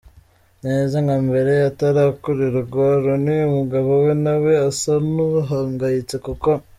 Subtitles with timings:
[0.65, 6.49] neza nka mbere atarakurirwa, Rooney, umugabo we na we asa nuhangayitse kuko.